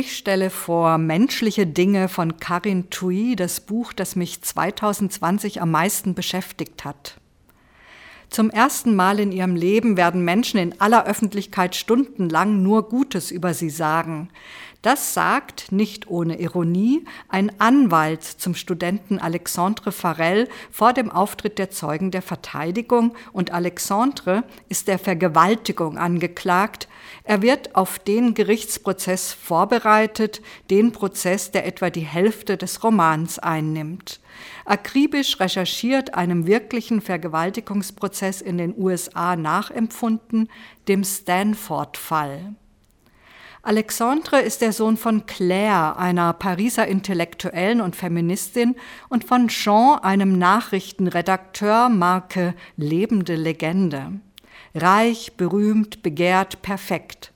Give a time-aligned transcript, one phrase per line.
[0.00, 6.14] Ich stelle vor Menschliche Dinge von Karin Tui, das Buch, das mich 2020 am meisten
[6.14, 7.16] beschäftigt hat.
[8.28, 13.54] Zum ersten Mal in ihrem Leben werden Menschen in aller Öffentlichkeit stundenlang nur Gutes über
[13.54, 14.28] sie sagen.
[14.80, 21.70] Das sagt, nicht ohne Ironie, ein Anwalt zum Studenten Alexandre Farel vor dem Auftritt der
[21.70, 26.86] Zeugen der Verteidigung und Alexandre ist der Vergewaltigung angeklagt.
[27.24, 34.20] Er wird auf den Gerichtsprozess vorbereitet, den Prozess, der etwa die Hälfte des Romans einnimmt.
[34.64, 40.48] Akribisch recherchiert einem wirklichen Vergewaltigungsprozess in den USA nachempfunden,
[40.86, 42.54] dem Stanford-Fall.
[43.62, 48.76] Alexandre ist der Sohn von Claire, einer Pariser Intellektuellen und Feministin,
[49.08, 54.20] und von Jean, einem Nachrichtenredakteur, Marke Lebende Legende.
[54.74, 57.32] Reich, berühmt, begehrt, perfekt.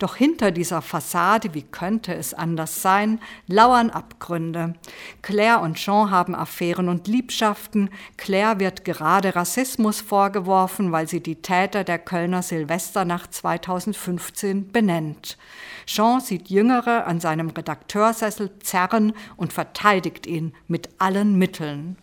[0.00, 4.72] Doch hinter dieser Fassade, wie könnte es anders sein, lauern Abgründe.
[5.20, 7.90] Claire und Jean haben Affären und Liebschaften.
[8.16, 15.36] Claire wird gerade Rassismus vorgeworfen, weil sie die Täter der Kölner Silvesternacht 2015 benennt.
[15.84, 21.98] Jean sieht Jüngere an seinem Redakteursessel zerren und verteidigt ihn mit allen Mitteln.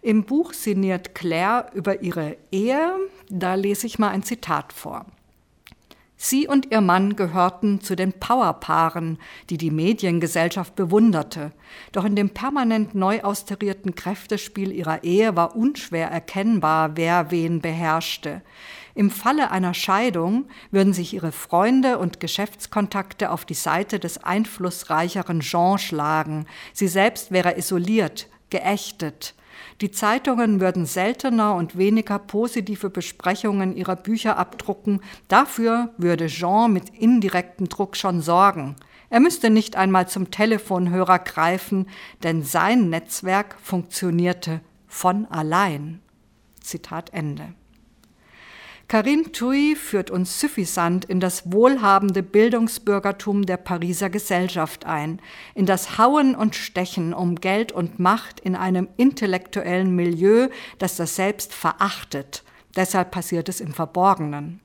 [0.00, 2.90] Im Buch sinniert Claire über ihre Ehe.
[3.28, 5.04] Da lese ich mal ein Zitat vor.
[6.18, 9.18] Sie und ihr Mann gehörten zu den Powerpaaren,
[9.50, 11.52] die die Mediengesellschaft bewunderte.
[11.92, 18.40] Doch in dem permanent neu austarierten Kräftespiel ihrer Ehe war unschwer erkennbar, wer wen beherrschte.
[18.94, 25.40] Im Falle einer Scheidung würden sich ihre Freunde und Geschäftskontakte auf die Seite des einflussreicheren
[25.40, 26.46] Jean schlagen.
[26.72, 29.34] Sie selbst wäre isoliert, geächtet.
[29.80, 35.00] Die Zeitungen würden seltener und weniger positive Besprechungen ihrer Bücher abdrucken.
[35.28, 38.76] Dafür würde Jean mit indirektem Druck schon sorgen.
[39.10, 41.88] Er müsste nicht einmal zum Telefonhörer greifen,
[42.22, 46.00] denn sein Netzwerk funktionierte von allein.
[46.60, 47.54] Zitat Ende.
[48.88, 55.20] Karin Tui führt uns suffisant in das wohlhabende Bildungsbürgertum der Pariser Gesellschaft ein,
[55.56, 61.16] in das Hauen und Stechen um Geld und Macht in einem intellektuellen Milieu, das das
[61.16, 62.44] Selbst verachtet.
[62.76, 64.60] Deshalb passiert es im Verborgenen.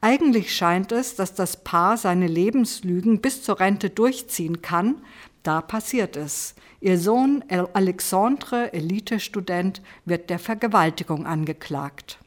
[0.00, 5.02] Eigentlich scheint es, dass das Paar seine Lebenslügen bis zur Rente durchziehen kann.
[5.42, 6.54] Da passiert es.
[6.80, 12.18] Ihr Sohn Alexandre, Elitestudent, wird der Vergewaltigung angeklagt.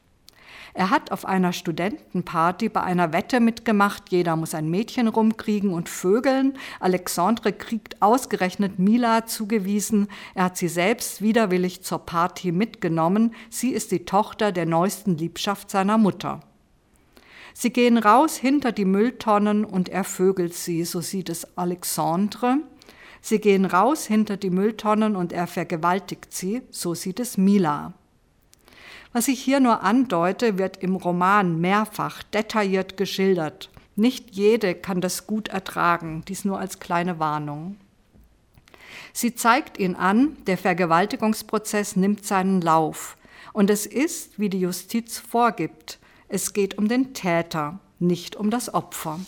[0.74, 5.88] Er hat auf einer Studentenparty bei einer Wette mitgemacht, jeder muss ein Mädchen rumkriegen und
[5.88, 6.54] vögeln.
[6.78, 10.08] Alexandre kriegt ausgerechnet Mila zugewiesen.
[10.34, 13.34] Er hat sie selbst widerwillig zur Party mitgenommen.
[13.48, 16.40] Sie ist die Tochter der neuesten Liebschaft seiner Mutter.
[17.52, 22.58] Sie gehen raus hinter die Mülltonnen und er vögelt sie, so sieht es Alexandre.
[23.20, 27.92] Sie gehen raus hinter die Mülltonnen und er vergewaltigt sie, so sieht es Mila.
[29.12, 33.70] Was ich hier nur andeute, wird im Roman mehrfach detailliert geschildert.
[33.96, 37.76] Nicht jede kann das gut ertragen, dies nur als kleine Warnung.
[39.12, 43.16] Sie zeigt ihn an, der Vergewaltigungsprozess nimmt seinen Lauf.
[43.52, 48.72] Und es ist, wie die Justiz vorgibt, es geht um den Täter, nicht um das
[48.72, 49.18] Opfer.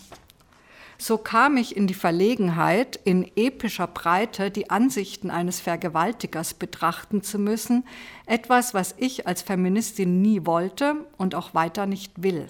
[1.05, 7.41] So kam ich in die Verlegenheit, in epischer Breite die Ansichten eines Vergewaltigers betrachten zu
[7.41, 7.85] müssen,
[8.25, 12.47] etwas, was ich als Feministin nie wollte und auch weiter nicht will.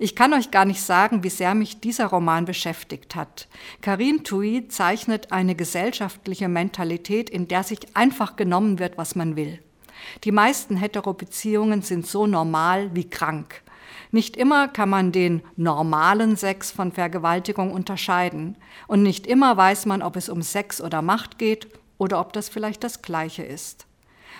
[0.00, 3.46] Ich kann euch gar nicht sagen, wie sehr mich dieser Roman beschäftigt hat.
[3.80, 9.60] Karin Tui zeichnet eine gesellschaftliche Mentalität, in der sich einfach genommen wird, was man will.
[10.24, 13.62] Die meisten Heterobeziehungen sind so normal wie krank.
[14.10, 18.56] Nicht immer kann man den normalen Sex von Vergewaltigung unterscheiden.
[18.86, 21.68] Und nicht immer weiß man, ob es um Sex oder Macht geht
[21.98, 23.86] oder ob das vielleicht das Gleiche ist.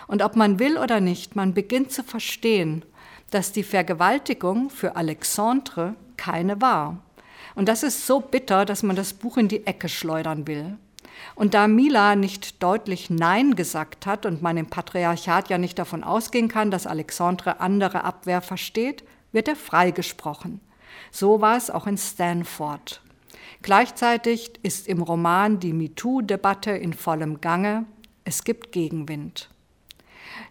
[0.06, 2.84] Und ob man will oder nicht, man beginnt zu verstehen,
[3.30, 6.98] dass die Vergewaltigung für Alexandre keine war.
[7.54, 10.78] Und das ist so bitter, dass man das Buch in die Ecke schleudern will.
[11.34, 16.04] Und da Mila nicht deutlich Nein gesagt hat und man im Patriarchat ja nicht davon
[16.04, 20.60] ausgehen kann, dass Alexandre andere Abwehr versteht, wird er freigesprochen.
[21.10, 23.02] So war es auch in Stanford.
[23.62, 27.86] Gleichzeitig ist im Roman die MeToo-Debatte in vollem Gange.
[28.24, 29.48] Es gibt Gegenwind.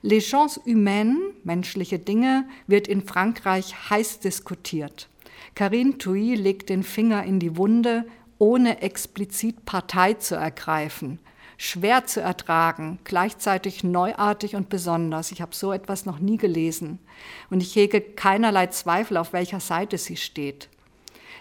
[0.01, 5.07] Les Chances Humaines, menschliche Dinge, wird in Frankreich heiß diskutiert.
[5.55, 8.05] Karine Thuy legt den Finger in die Wunde,
[8.39, 11.19] ohne explizit Partei zu ergreifen
[11.57, 15.31] schwer zu ertragen, gleichzeitig neuartig und besonders.
[15.31, 16.99] Ich habe so etwas noch nie gelesen
[17.49, 20.69] und ich hege keinerlei Zweifel, auf welcher Seite sie steht.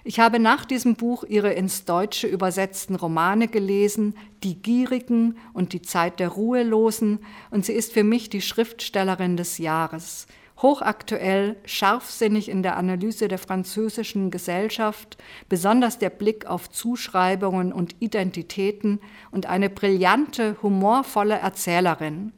[0.04, 4.14] Ich habe nach diesem Buch ihre ins Deutsche übersetzten Romane gelesen,
[4.44, 7.18] Die Gierigen und Die Zeit der Ruhelosen,
[7.50, 10.28] und sie ist für mich die Schriftstellerin des Jahres.
[10.62, 15.18] Hochaktuell, scharfsinnig in der Analyse der französischen Gesellschaft,
[15.48, 19.00] besonders der Blick auf Zuschreibungen und Identitäten
[19.30, 22.32] und eine brillante, humorvolle Erzählerin.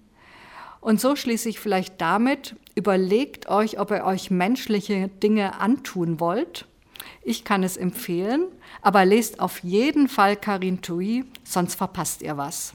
[0.80, 6.66] Und so schließe ich vielleicht damit, überlegt euch, ob ihr euch menschliche Dinge antun wollt
[7.22, 8.46] ich kann es empfehlen,
[8.80, 12.72] aber lest auf jeden Fall Karin Tui, sonst verpasst ihr was.